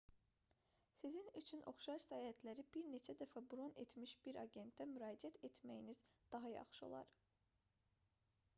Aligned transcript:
sizin 0.99 1.27
üçün 1.41 1.65
oxşar 1.71 1.99
səyahətləri 2.05 2.65
bir 2.77 2.87
neçə 2.95 3.15
dəfə 3.19 3.43
bron 3.51 3.77
etmiş 3.83 4.15
bir 4.29 4.41
agentə 4.47 4.89
müraciət 4.97 5.39
etməyiniz 5.51 6.03
daha 6.37 6.53
yaxşı 6.57 6.85
olar 6.89 7.13